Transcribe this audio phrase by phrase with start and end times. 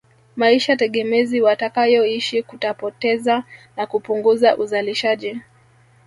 [0.35, 3.43] Maisha tegemezi watakayoishi kutapoteza
[3.77, 5.41] na kupunguza uzalishaji